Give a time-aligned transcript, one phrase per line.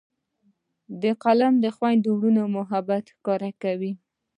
[1.21, 3.91] فلم د خویندو ورونو محبت ښکاره کوي